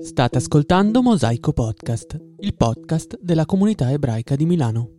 [0.00, 4.90] State ascoltando Mosaico Podcast, il podcast della comunità ebraica di Milano.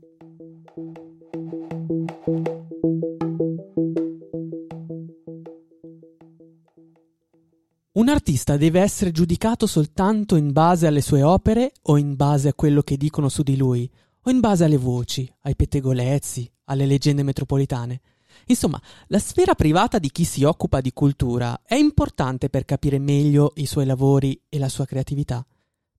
[7.92, 12.56] Un artista deve essere giudicato soltanto in base alle sue opere o in base a
[12.56, 13.88] quello che dicono su di lui,
[14.24, 18.02] o in base alle voci, ai pettegolezzi, alle leggende metropolitane.
[18.48, 23.54] Insomma, la sfera privata di chi si occupa di cultura è importante per capire meglio
[23.56, 25.46] i suoi lavori e la sua creatività.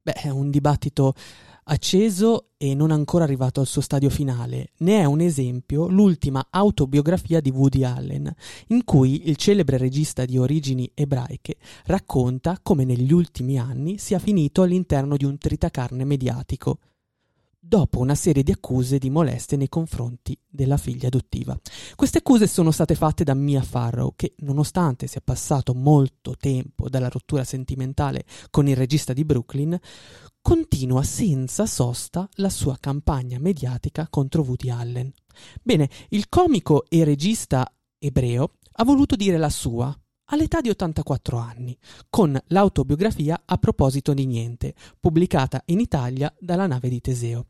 [0.02, 1.14] Beh, è un dibattito
[1.64, 4.70] acceso e non ancora arrivato al suo stadio finale.
[4.78, 8.32] Ne è un esempio l'ultima autobiografia di Woody Allen,
[8.68, 14.62] in cui il celebre regista di origini ebraiche racconta come negli ultimi anni sia finito
[14.62, 16.78] all'interno di un tritacarne mediatico
[17.64, 21.56] dopo una serie di accuse di molestie nei confronti della figlia adottiva.
[21.94, 27.08] Queste accuse sono state fatte da Mia Farrow, che nonostante sia passato molto tempo dalla
[27.08, 29.78] rottura sentimentale con il regista di Brooklyn,
[30.42, 35.12] continua senza sosta la sua campagna mediatica contro Woody Allen.
[35.62, 39.96] Bene, il comico e regista ebreo ha voluto dire la sua
[40.32, 41.76] all'età di 84 anni,
[42.08, 47.46] con l'autobiografia A proposito di niente, pubblicata in Italia dalla nave di Teseo.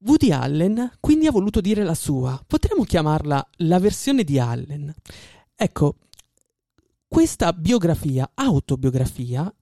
[0.00, 4.94] Woody Allen quindi ha voluto dire la sua, potremmo chiamarla la versione di Allen.
[5.54, 5.96] Ecco,
[7.08, 9.52] questa biografia, autobiografia,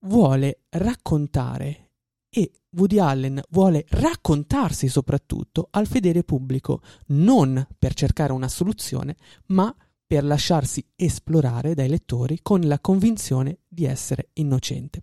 [0.00, 1.90] vuole raccontare
[2.28, 9.16] e Woody Allen vuole raccontarsi soprattutto al fedele pubblico, non per cercare una soluzione,
[9.46, 9.72] ma
[10.06, 15.02] per lasciarsi esplorare dai lettori con la convinzione di essere innocente.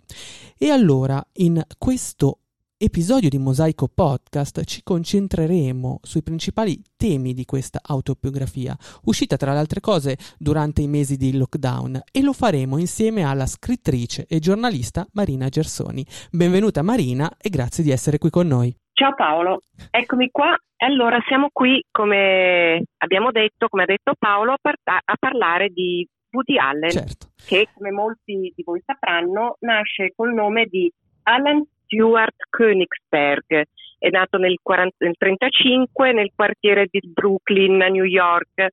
[0.57, 2.39] E allora, in questo
[2.83, 9.59] episodio di Mosaico Podcast ci concentreremo sui principali temi di questa autobiografia, uscita tra le
[9.59, 15.07] altre cose durante i mesi di lockdown, e lo faremo insieme alla scrittrice e giornalista
[15.11, 16.03] Marina Gersoni.
[16.31, 18.75] Benvenuta Marina e grazie di essere qui con noi.
[18.93, 20.55] Ciao Paolo, eccomi qua.
[20.77, 26.07] Allora siamo qui, come abbiamo detto, come ha detto Paolo, a, par- a parlare di
[26.31, 27.27] Woody Allen, certo.
[27.45, 30.91] che come molti di voi sapranno nasce col nome di
[31.23, 33.63] Alan Stuart Königsberg.
[33.97, 38.67] È nato nel 1935 nel quartiere di Brooklyn, a New York.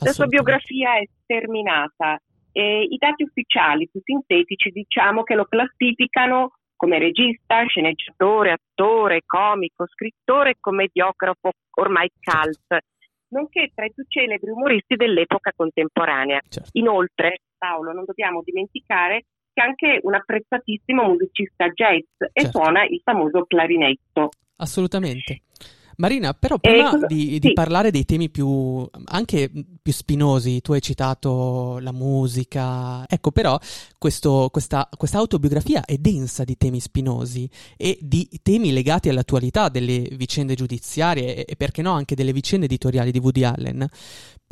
[0.00, 2.18] La sua biografia è sterminata
[2.52, 6.52] e i dati ufficiali più sintetici diciamo che lo classificano
[6.82, 12.82] come regista, sceneggiatore, attore, comico, scrittore e commediografo ormai cult,
[13.28, 16.40] nonché tra i più celebri umoristi dell'epoca contemporanea.
[16.48, 16.70] Certo.
[16.72, 22.58] Inoltre, Paolo, non dobbiamo dimenticare che è anche un apprezzatissimo musicista jazz e certo.
[22.58, 24.30] suona il famoso clarinetto.
[24.56, 25.42] Assolutamente.
[25.96, 27.38] Marina, però prima cosa, di, sì.
[27.38, 29.50] di, parlare dei temi più anche
[29.82, 33.58] più spinosi, tu hai citato la musica, ecco però
[33.98, 40.08] questo, questa, questa autobiografia è densa di temi spinosi e di temi legati all'attualità delle
[40.12, 43.88] vicende giudiziarie e, e perché no anche delle vicende editoriali di Woody Allen.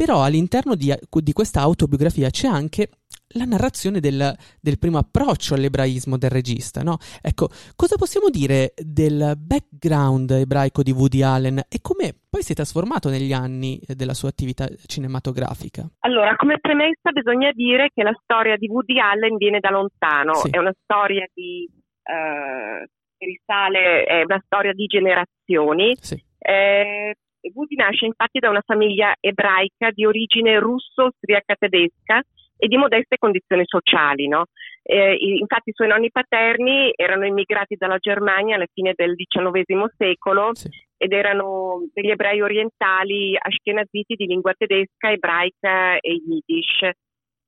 [0.01, 2.89] Però all'interno di, di questa autobiografia c'è anche
[3.35, 6.97] la narrazione del, del, primo approccio all'ebraismo del regista, no?
[7.21, 12.55] Ecco, cosa possiamo dire del background ebraico di Woody Allen e come poi si è
[12.55, 15.87] trasformato negli anni della sua attività cinematografica?
[15.99, 20.49] Allora, come premessa bisogna dire che la storia di Woody Allen viene da lontano, Sì.
[20.49, 21.69] è una storia di
[22.05, 22.89] eh,
[23.19, 25.95] che risale, è una storia di generazioni.
[26.01, 27.15] Sì, Eh,
[27.55, 32.23] Woody nasce infatti da una famiglia ebraica di origine russo-austriaca tedesca
[32.57, 34.29] e di modeste condizioni sociali.
[34.29, 34.45] No?
[34.83, 40.55] Eh, infatti i suoi nonni paterni erano immigrati dalla Germania alla fine del XIX secolo
[40.55, 46.91] sì, ed erano degli ebrei orientali ashkenaziti di lingua tedesca, ebraica e yiddish.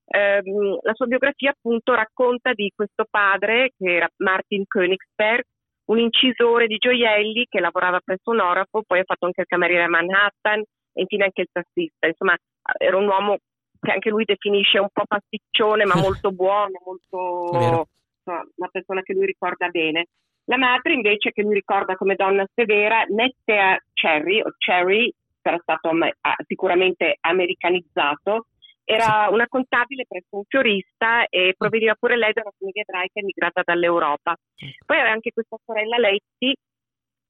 [0.07, 5.43] Ehm, la sua biografia appunto racconta di questo padre che era Martin Königsberg,
[5.87, 9.85] un incisore di gioielli che lavorava presso un orafo, poi ha fatto anche il cameriere
[9.85, 12.07] a Manhattan e infine anche il tassista.
[12.07, 12.37] Insomma,
[12.79, 13.39] era un uomo
[13.81, 17.89] che anche lui definisce un po' pasticcione, ma molto buono, molto
[18.19, 20.07] insomma, una persona che lui ricorda bene.
[20.47, 25.89] La madre invece che lui ricorda come donna severa, Nettea Cherry, o Cherry, sarà stato
[25.89, 26.09] am-
[26.47, 28.47] sicuramente americanizzato,
[28.85, 33.63] era una contabile presso un fiorista e proveniva pure lei da una famiglia ebraica emigrata
[33.65, 34.37] dall'Europa.
[34.85, 36.53] Poi aveva anche questa sorella Letty,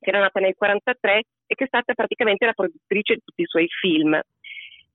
[0.00, 3.46] che era nata nel 1943 e che è stata praticamente la produttrice di tutti i
[3.46, 4.18] suoi film.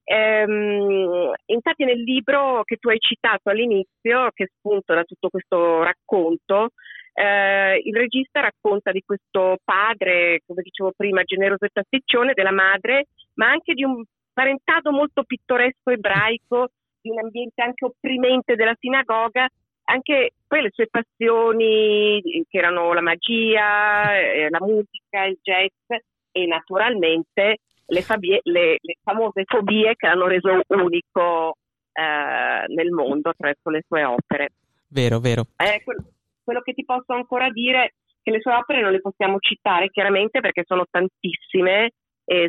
[0.04, 6.70] Ehm, infatti nel libro che tu hai citato all'inizio, che spunto da tutto questo racconto,
[7.12, 13.06] eh, il regista racconta di questo padre, come dicevo prima, generoso e pasticcione, della madre,
[13.34, 14.02] ma anche di un
[14.38, 16.68] parentado molto pittoresco ebraico,
[17.00, 19.48] di un ambiente anche opprimente della sinagoga,
[19.86, 26.00] anche poi le sue passioni che erano la magia, eh, la musica, il jazz
[26.30, 31.56] e naturalmente le, fabie, le, le famose fobie che l'hanno reso unico
[31.92, 34.50] eh, nel mondo attraverso le sue opere.
[34.86, 35.46] Vero, vero.
[35.56, 36.12] Eh, quello,
[36.44, 37.92] quello che ti posso ancora dire è
[38.22, 41.90] che le sue opere non le possiamo citare chiaramente perché sono tantissime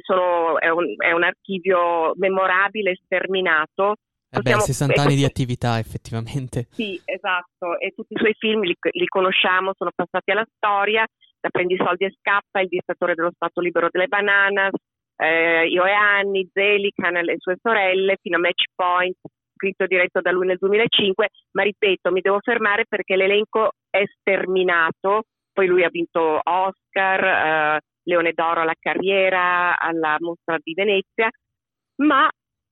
[0.02, 3.96] sono, è, un, è un archivio memorabile, sterminato,
[4.32, 6.68] eh beh, 60 anni di attività effettivamente.
[6.70, 11.06] Sì, esatto, e tutti i suoi film li, li, conosciamo, sono passati alla storia,
[11.40, 14.74] da Prendi soldi e scappa, Il dittatore dello Stato libero delle bananas,
[15.16, 19.18] eh, Io e Anni, Zelican e le sue sorelle, fino a Match Point,
[19.56, 25.24] scritto diretto da lui nel 2005, ma ripeto, mi devo fermare perché l'elenco è sterminato,
[25.52, 27.80] poi lui ha vinto Oscar, eh,
[28.10, 31.30] Leone d'Oro alla carriera, alla mostra di Venezia,
[32.02, 32.28] ma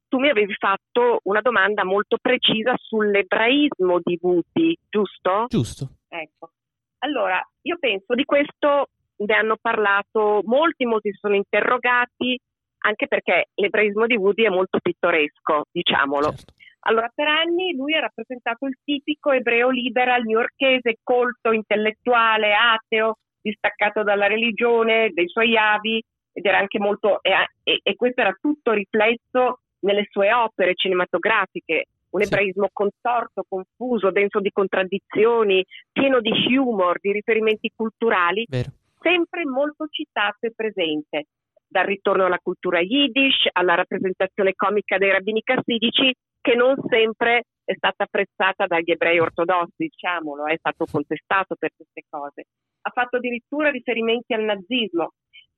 [0.07, 5.45] tu mi avevi fatto una domanda molto precisa sull'ebraismo di Vuti, giusto?
[5.48, 5.89] Giusto.
[6.07, 6.51] Ecco.
[7.00, 8.88] Allora, io penso di questo
[9.18, 12.40] ne hanno parlato molti, molti si sono interrogati,
[12.80, 16.31] anche perché l'ebraismo di Woody è molto pittoresco, diciamolo.
[16.31, 16.54] Certo.
[16.88, 23.16] Allora, per anni lui ha rappresentato il tipico ebreo liberal newyorkese, colto, intellettuale, ateo,
[23.49, 26.03] distaccato dalla religione, dei suoi avi,
[26.33, 27.31] ed era anche molto, e,
[27.63, 34.39] e, e questo era tutto riflesso nelle sue opere cinematografiche, un ebraismo contorto, confuso, denso
[34.39, 38.69] di contraddizioni, pieno di humor, di riferimenti culturali, Vero.
[38.99, 41.25] sempre molto citato e presente.
[41.69, 47.74] Dal ritorno alla cultura yiddish, alla rappresentazione comica dei rabbini cassidici, che non sempre è
[47.75, 52.46] stata apprezzata dagli ebrei ortodossi, diciamolo, è stato contestato per queste cose.
[52.81, 55.12] Ha fatto addirittura riferimenti al nazismo,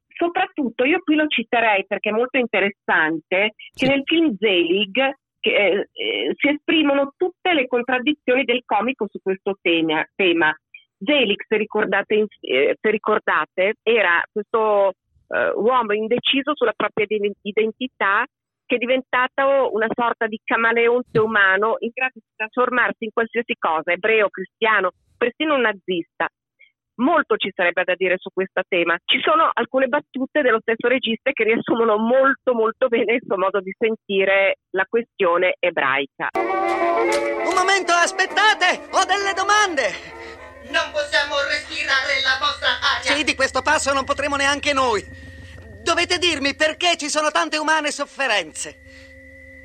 [0.07, 5.89] soprattutto io qui lo citerei perché è molto interessante che nel film Zelig che, eh,
[5.93, 10.03] eh, si esprimono tutte le contraddizioni del comico su questo tema.
[10.15, 10.51] tema.
[10.97, 14.93] Zelig, se ricordate, eh, se ricordate era questo
[15.29, 17.05] eh, uomo indeciso sulla propria
[17.43, 18.25] identità
[18.69, 23.91] che è diventato una sorta di camaleonte umano in grado di trasformarsi in qualsiasi cosa,
[23.91, 26.29] ebreo, cristiano, persino un nazista
[26.99, 28.95] molto ci sarebbe da dire su questo tema.
[29.05, 33.61] Ci sono alcune battute dello stesso regista che riassumono molto molto bene il suo modo
[33.61, 36.27] di sentire la questione ebraica.
[36.35, 38.91] Un momento, aspettate!
[38.91, 40.67] Ho delle domande!
[40.75, 42.67] Non possiamo respirare la vostra
[42.99, 43.15] aria!
[43.15, 45.28] Sì, di questo passo non potremo neanche noi.
[45.81, 48.77] Dovete dirmi perché ci sono tante umane sofferenze.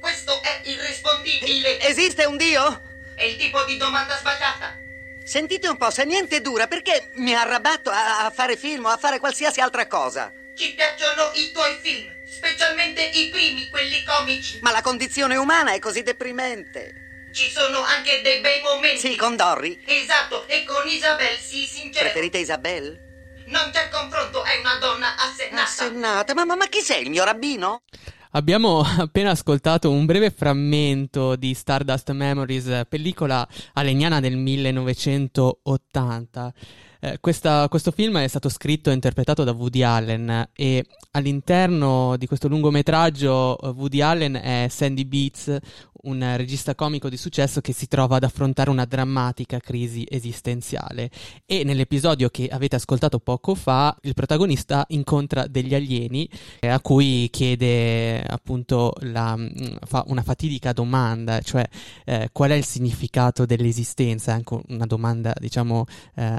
[0.01, 1.81] Questo è irrispondibile.
[1.81, 2.83] Esiste un Dio?
[3.15, 4.77] È il tipo di domanda sbagliata.
[5.25, 8.99] Sentite un po', se niente dura, perché mi arrabatto a, a fare film o a
[8.99, 10.31] fare qualsiasi altra cosa?
[10.55, 14.59] Ci piacciono i tuoi film, specialmente i primi, quelli comici.
[14.61, 17.29] Ma la condizione umana è così deprimente.
[17.33, 18.99] Ci sono anche dei bei momenti.
[18.99, 19.83] Sì, con Dorry.
[19.87, 22.05] Esatto, e con Isabel, sì, sincero.
[22.05, 23.13] Preferite Isabel?
[23.47, 25.63] Non c'è confronto, è una donna assennata.
[25.63, 26.35] Assennata?
[26.35, 27.83] Ma, ma, ma chi sei, il mio rabbino?
[28.31, 36.53] Abbiamo appena ascoltato un breve frammento di Stardust Memories, pellicola alegnana del 1980.
[37.01, 42.27] Eh, questa, questo film è stato scritto e interpretato da Woody Allen e all'interno di
[42.27, 45.55] questo lungometraggio eh, Woody Allen è Sandy Beats,
[46.05, 51.11] un regista comico di successo che si trova ad affrontare una drammatica crisi esistenziale.
[51.47, 56.29] E nell'episodio che avete ascoltato poco fa il protagonista incontra degli alieni
[56.61, 59.47] eh, a cui chiede appunto la, mm,
[59.87, 61.67] fa una fatidica domanda, cioè
[62.05, 65.85] eh, qual è il significato dell'esistenza, anche una domanda diciamo
[66.17, 66.39] eh,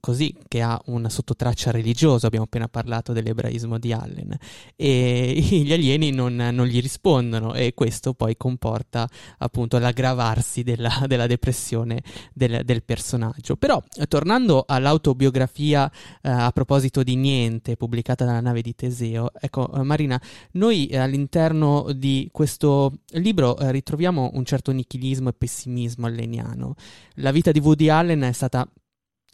[0.00, 4.36] così che ha una sottotraccia religiosa, abbiamo appena parlato dell'ebraismo di Allen.
[4.76, 8.89] E gli alieni non, non gli rispondono e questo poi comporta
[9.38, 13.56] appunto l'aggravarsi della, della depressione del, del, personaggio.
[13.56, 15.90] Però tornando all'autobiografia
[16.22, 20.20] eh, a proposito di niente pubblicata dalla nave di Teseo, ecco eh, Marina,
[20.52, 26.74] noi eh, all'interno di questo libro eh, ritroviamo un certo nichilismo e pessimismo alleniano.
[27.14, 28.66] La vita di Woody Allen è stata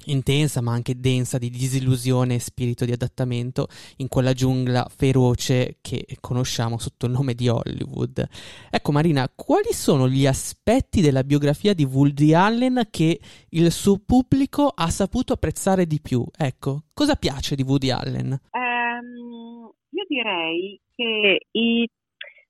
[0.04, 6.04] intensa ma anche densa di disillusione e spirito di adattamento in quella giungla feroce che
[6.20, 8.24] conosciamo sotto il nome di Hollywood.
[8.70, 13.18] Ecco Marina, quali sono gli aspetti della biografia di Woody Allen che
[13.50, 16.24] il suo pubblico ha saputo apprezzare di più?
[16.36, 18.38] Ecco, cosa piace di Woody Allen?
[18.50, 21.88] Um, io direi che i,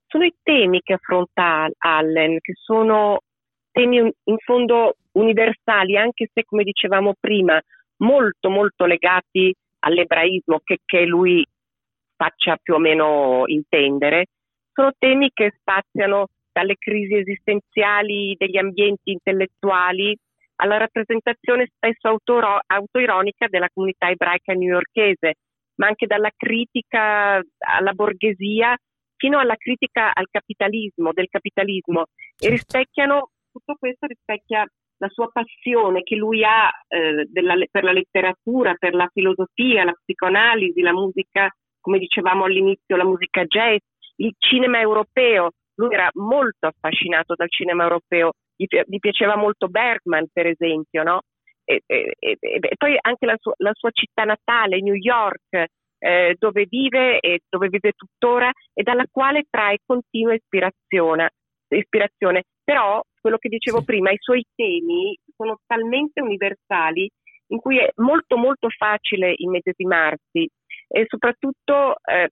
[0.07, 3.21] sono i temi che affronta Allen, che sono
[3.71, 7.61] temi in fondo universali, anche se, come dicevamo prima,
[7.99, 11.45] molto, molto legati all'ebraismo che, che lui
[12.17, 14.27] faccia più o meno intendere,
[14.73, 20.17] sono temi che spaziano dalle crisi esistenziali degli ambienti intellettuali
[20.57, 25.35] alla rappresentazione spesso autoro- autoironica della comunità ebraica newyorkese,
[25.77, 28.75] ma anche dalla critica alla borghesia
[29.17, 32.07] fino alla critica al capitalismo, del capitalismo.
[32.39, 34.67] E rispecchiano tutto questo rispecchia
[34.99, 39.93] la sua passione che lui ha eh, della, per la letteratura, per la filosofia, la
[39.93, 41.49] psicoanalisi, la musica,
[41.81, 43.79] come dicevamo all'inizio, la musica jazz,
[44.17, 45.51] il cinema europeo.
[45.75, 51.21] Lui era molto affascinato dal cinema europeo, gli, gli piaceva molto Bergman, per esempio, no?
[51.67, 55.67] e, e, e, e, poi anche la, su, la, sua città natale, New York,
[55.99, 61.31] eh, dove vive e dove vive tuttora e dalla quale trae continua ispirazione.
[61.69, 62.45] ispirazione.
[62.63, 63.85] Però, quello che dicevo sì.
[63.87, 67.11] prima, i suoi temi sono talmente universali
[67.49, 70.49] in cui è molto molto facile immedesimarsi
[70.89, 72.29] e soprattutto eh,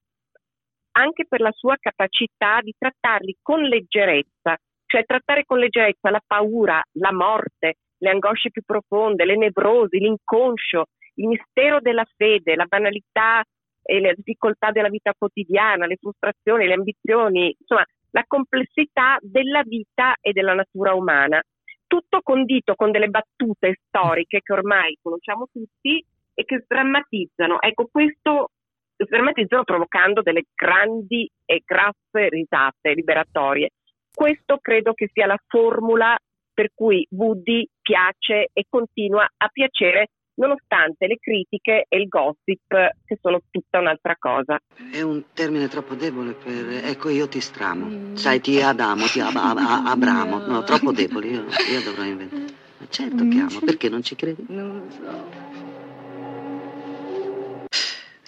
[0.93, 6.81] anche per la sua capacità di trattarli con leggerezza, cioè trattare con leggerezza la paura,
[6.99, 10.85] la morte, le angosce più profonde, le nevrosi, l'inconscio,
[11.15, 13.43] il mistero della fede, la banalità
[13.83, 17.85] e le difficoltà della vita quotidiana, le frustrazioni, le ambizioni, insomma
[18.15, 21.43] la complessità della vita e della natura umana.
[21.87, 27.61] Tutto condito con delle battute storiche che ormai conosciamo tutti e che sdrammatizzano.
[27.61, 28.51] Ecco, questo
[28.97, 33.71] sdrammatizzano provocando delle grandi e grasse risate liberatorie.
[34.13, 36.17] Questo credo che sia la formula
[36.53, 42.67] per cui Woody piace e continua a piacere nonostante le critiche e il gossip
[43.05, 44.59] che sono tutta un'altra cosa.
[44.91, 46.85] È un termine troppo debole per...
[46.85, 47.87] Ecco, io ti stramo.
[47.87, 48.15] Mm.
[48.15, 50.39] Sai, ti adamo, ti ab- ab- abramo.
[50.47, 52.63] No, troppo debole, io, io dovrò inventare.
[52.89, 54.45] Certo che amo, perché non ci credi?
[54.49, 55.53] Non lo so.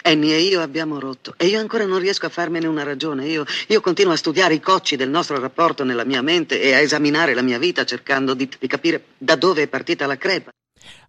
[0.07, 3.27] Annie e io abbiamo rotto e io ancora non riesco a farmene una ragione.
[3.27, 6.79] Io, io, continuo a studiare i cocci del nostro rapporto nella mia mente e a
[6.79, 10.51] esaminare la mia vita cercando di, di capire da dove è partita la crepa.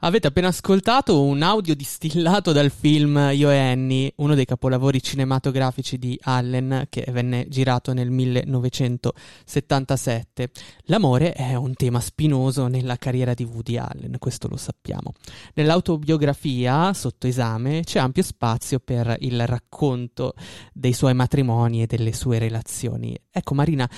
[0.01, 5.99] Avete appena ascoltato un audio distillato dal film Io e Annie, uno dei capolavori cinematografici
[5.99, 10.51] di Allen che venne girato nel 1977.
[10.85, 15.13] L'amore è un tema spinoso nella carriera di Woody Allen, questo lo sappiamo.
[15.55, 20.35] Nell'autobiografia, sotto esame, c'è ampio spazio per il racconto
[20.73, 23.19] dei suoi matrimoni e delle sue relazioni.
[23.31, 23.89] Ecco Marina,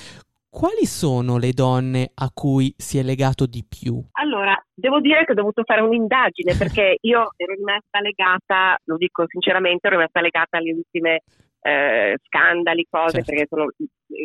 [0.51, 4.03] quali sono le donne a cui si è legato di più?
[4.19, 9.23] Allora, devo dire che ho dovuto fare un'indagine perché io ero rimasta legata, lo dico
[9.27, 11.21] sinceramente, ero rimasta legata alle ultime
[11.61, 13.31] eh, scandali, cose, certo.
[13.31, 13.69] perché sono,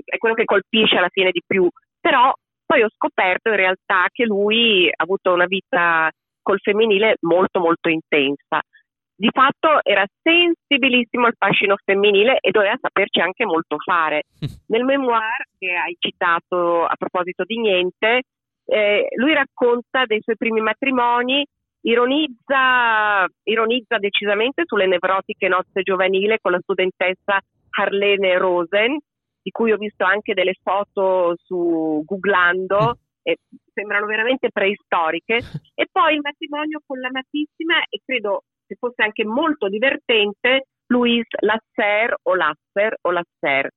[0.05, 1.69] è quello che colpisce alla fine di più.
[2.01, 2.33] Però
[2.67, 6.11] poi ho scoperto in realtà che lui ha avuto una vita
[6.43, 8.61] col femminile molto molto intensa
[9.17, 14.25] di fatto era sensibilissimo al fascino femminile e doveva saperci anche molto fare.
[14.69, 18.23] Nel memoir che hai citato a proposito di niente,
[18.67, 21.47] eh, lui racconta dei suoi primi matrimoni,
[21.83, 28.99] ironizza, ironizza decisamente sulle nevrotiche nozze giovanili con la studentessa Harlene Rosen,
[29.41, 33.39] di cui ho visto anche delle foto su Googlando, e
[33.73, 35.37] sembrano veramente preistoriche,
[35.75, 42.15] e poi il matrimonio con l'amatissima e credo che fosse anche molto divertente, Louis Lasser
[42.23, 43.71] o Lasser o Lasser.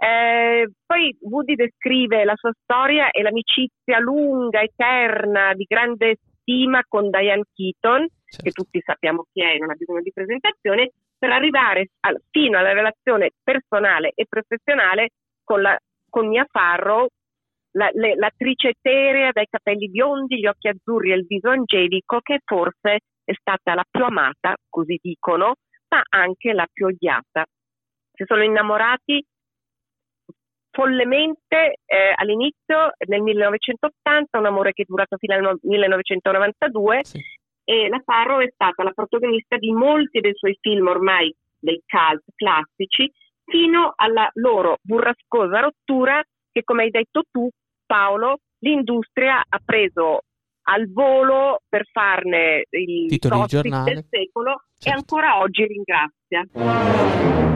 [0.00, 7.10] Eh, poi Woody descrive la sua storia e l'amicizia lunga, eterna, di grande stima con
[7.10, 8.44] Diane Keaton, certo.
[8.44, 12.72] che tutti sappiamo chi è, non ha bisogno di presentazione, per arrivare al, fino alla
[12.72, 15.10] relazione personale e professionale
[15.42, 15.76] con, la,
[16.08, 17.08] con Mia Farrow,
[17.72, 22.38] la, le, l'attrice eterea dai capelli biondi, gli occhi azzurri e il viso angelico, che
[22.44, 25.56] forse è stata la più amata, così dicono,
[25.88, 27.44] ma anche la più odiata.
[28.10, 29.22] Si sono innamorati
[30.70, 37.20] follemente eh, all'inizio nel 1980, un amore che è durato fino al 1992 sì.
[37.64, 42.22] e la Farrow è stata la protagonista di molti dei suoi film ormai dei cult
[42.34, 43.12] classici
[43.44, 47.48] fino alla loro burrascosa rottura che come hai detto tu
[47.84, 50.20] Paolo l'industria ha preso
[50.70, 54.88] al volo per farne il titolo del secolo certo.
[54.88, 57.46] e ancora oggi ringrazia.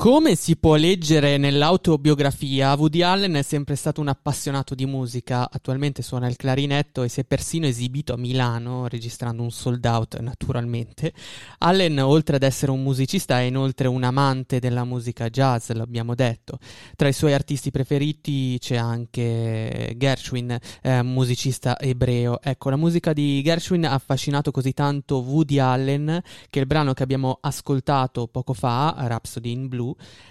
[0.00, 6.00] Come si può leggere nell'autobiografia, Woody Allen è sempre stato un appassionato di musica, attualmente
[6.00, 11.12] suona il clarinetto e si è persino esibito a Milano registrando un sold out naturalmente.
[11.58, 16.56] Allen, oltre ad essere un musicista, è inoltre un amante della musica jazz, l'abbiamo detto.
[16.96, 22.40] Tra i suoi artisti preferiti c'è anche Gershwin, eh, musicista ebreo.
[22.40, 27.02] Ecco, la musica di Gershwin ha affascinato così tanto Woody Allen che il brano che
[27.02, 29.88] abbiamo ascoltato poco fa, Rhapsody in Blue,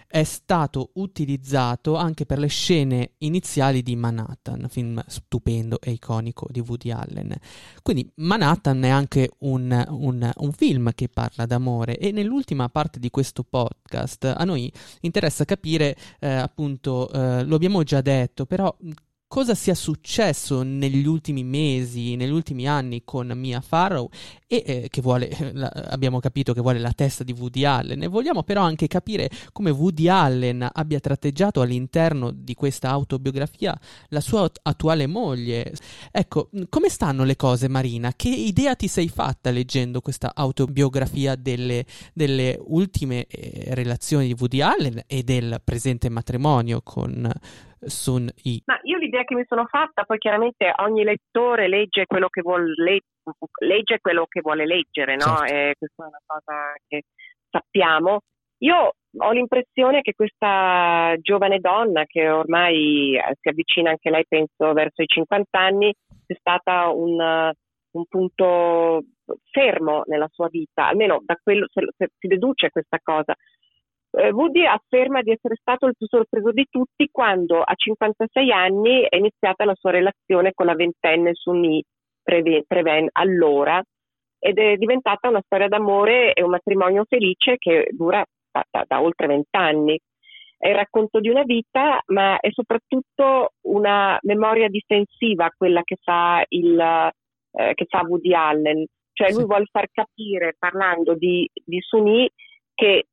[0.07, 6.59] è stato utilizzato anche per le scene iniziali di Manhattan, film stupendo e iconico di
[6.59, 7.35] Woody Allen.
[7.83, 13.09] Quindi Manhattan è anche un, un, un film che parla d'amore e nell'ultima parte di
[13.09, 18.75] questo podcast a noi interessa capire, eh, appunto, eh, lo abbiamo già detto, però
[19.29, 24.09] cosa sia successo negli ultimi mesi, negli ultimi anni con Mia Farrow
[24.47, 28.07] e eh, che vuole, la, abbiamo capito che vuole la testa di Woody Allen e
[28.07, 34.49] vogliamo però anche capire come Woody Allen abbia tratteggiato all'interno di questa autobiografia la sua
[34.63, 35.73] attuale moglie.
[36.09, 38.11] Ecco, come stanno le cose Marina?
[38.15, 44.61] Che idea ti sei fatta leggendo questa autobiografia delle, delle ultime eh, relazioni di Woody
[44.61, 47.31] Allen e del presente matrimonio con
[47.81, 48.61] Sun Yi?
[48.65, 52.73] Ma io l'idea che mi sono fatta, poi chiaramente ogni lettore legge quello che vuole,
[53.61, 55.37] legge quello che vuole leggere, no?
[55.37, 55.53] Certo.
[55.53, 57.03] E questa è una cosa che
[57.49, 58.19] sappiamo.
[58.59, 64.73] Io ho l'impressione che questa giovane donna, che ormai eh, si avvicina anche lei, penso,
[64.73, 65.93] verso i 50 anni,
[66.25, 67.51] è stata un,
[67.91, 69.03] un punto
[69.51, 73.35] fermo nella sua vita, almeno da quello se, se si deduce questa cosa
[74.11, 79.01] eh, Woody afferma di essere stato il più sorpreso di tutti quando a 56 anni
[79.07, 81.83] è iniziata la sua relazione con la ventenne Sunni
[82.23, 83.81] Preven allora
[84.39, 89.01] ed è diventata una storia d'amore e un matrimonio felice che dura da, da, da
[89.01, 89.99] oltre vent'anni.
[90.57, 96.43] È il racconto di una vita, ma è soprattutto una memoria difensiva quella che fa,
[96.49, 98.85] il, eh, che fa Woody Allen.
[99.11, 99.45] Cioè lui sì.
[99.45, 102.29] vuole far capire, parlando di, di Sunni,
[102.73, 103.07] che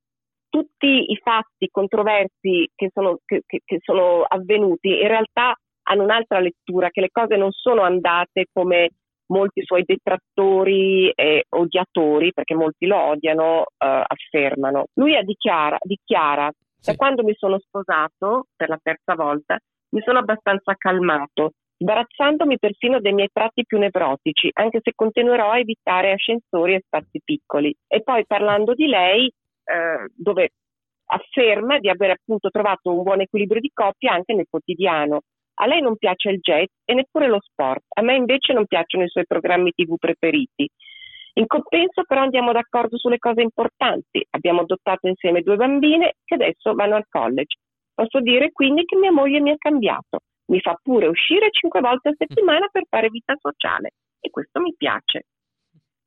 [0.57, 5.55] tutti i fatti controversi che sono, che, che sono avvenuti in realtà
[5.89, 8.89] hanno un'altra lettura, che le cose non sono andate come
[9.27, 14.87] molti suoi detrattori e odiatori, perché molti lo odiano, eh, affermano.
[14.95, 16.91] Lui dichiara, dichiara sì.
[16.91, 19.59] da quando mi sono sposato per la terza volta,
[19.91, 25.59] mi sono abbastanza calmato, sbarazzandomi persino dei miei tratti più nevrotici, anche se continuerò a
[25.59, 27.75] evitare ascensori e spazi piccoli.
[27.87, 29.31] E poi parlando di lei,
[29.67, 30.51] eh, dove
[31.07, 35.21] afferma di aver appunto trovato un buon equilibrio di coppia anche nel quotidiano.
[35.59, 39.05] A lei non piace il jazz e neppure lo sport, a me invece non piacciono
[39.05, 40.69] i suoi programmi tv preferiti.
[41.35, 44.25] In compenso però andiamo d'accordo sulle cose importanti.
[44.31, 47.57] Abbiamo adottato insieme due bambine che adesso vanno al college.
[47.95, 50.21] Posso dire quindi che mia moglie mi ha cambiato.
[50.47, 54.75] Mi fa pure uscire cinque volte a settimana per fare vita sociale e questo mi
[54.77, 55.25] piace.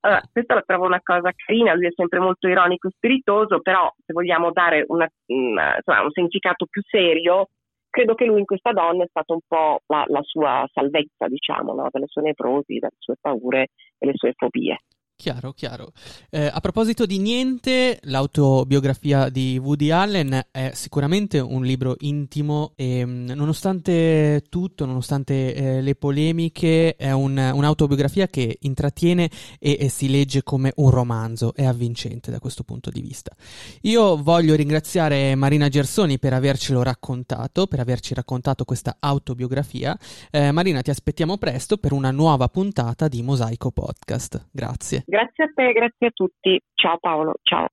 [0.02, 3.92] Allora, questa la trovo una cosa carina, lui è sempre molto ironico e spiritoso, però
[4.06, 7.48] se vogliamo dare una, una, insomma, un significato più serio,
[7.90, 11.74] credo che lui in questa donna è stata un po' la, la sua salvezza, diciamo,
[11.74, 11.88] no?
[11.92, 14.78] dalle sue nevrosi, dalle sue paure e le sue fobie.
[15.20, 15.92] Chiaro, chiaro.
[16.30, 23.06] Eh, a proposito di niente, l'autobiografia di Woody Allen è sicuramente un libro intimo e
[23.06, 29.30] mm, nonostante tutto, nonostante eh, le polemiche, è un, un'autobiografia che intrattiene
[29.60, 33.36] e, e, si legge come un romanzo, è avvincente da questo punto di vista.
[33.82, 40.00] Io voglio ringraziare Marina Gersoni per avercelo raccontato, per averci raccontato questa autobiografia.
[40.32, 44.48] Eh, Marina, ti aspettiamo presto per una nuova puntata di Mosaico Podcast.
[44.50, 45.04] Grazie.
[45.10, 46.62] Grazie a te, grazie a tutti.
[46.76, 47.66] Ciao Paolo, ciao.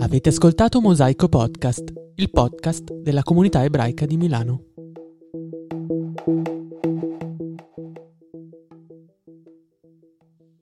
[0.00, 4.71] Avete ascoltato Mosaico Podcast, il podcast della comunità ebraica di Milano.